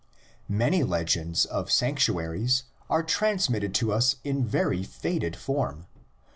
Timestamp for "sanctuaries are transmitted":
1.71-3.75